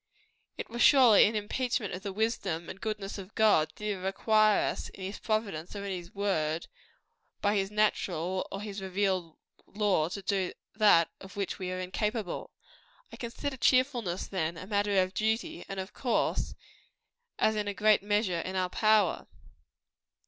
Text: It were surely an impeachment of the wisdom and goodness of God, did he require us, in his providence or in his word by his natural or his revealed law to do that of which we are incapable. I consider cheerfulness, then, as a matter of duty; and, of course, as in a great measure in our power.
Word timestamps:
It 0.57 0.67
were 0.71 0.79
surely 0.79 1.27
an 1.27 1.35
impeachment 1.35 1.93
of 1.93 2.01
the 2.01 2.11
wisdom 2.11 2.69
and 2.71 2.81
goodness 2.81 3.19
of 3.19 3.35
God, 3.35 3.71
did 3.75 3.85
he 3.85 3.93
require 3.93 4.65
us, 4.71 4.89
in 4.89 5.03
his 5.03 5.19
providence 5.19 5.75
or 5.75 5.85
in 5.85 5.91
his 5.91 6.11
word 6.11 6.65
by 7.39 7.53
his 7.53 7.69
natural 7.69 8.47
or 8.51 8.61
his 8.61 8.81
revealed 8.81 9.37
law 9.67 10.09
to 10.09 10.23
do 10.23 10.53
that 10.73 11.11
of 11.19 11.35
which 11.37 11.59
we 11.59 11.71
are 11.71 11.79
incapable. 11.79 12.49
I 13.11 13.15
consider 13.15 13.57
cheerfulness, 13.57 14.25
then, 14.25 14.57
as 14.57 14.63
a 14.63 14.67
matter 14.67 14.99
of 15.03 15.13
duty; 15.13 15.65
and, 15.69 15.79
of 15.79 15.93
course, 15.93 16.55
as 17.37 17.55
in 17.55 17.67
a 17.67 17.73
great 17.75 18.01
measure 18.01 18.39
in 18.39 18.55
our 18.55 18.69
power. 18.69 19.27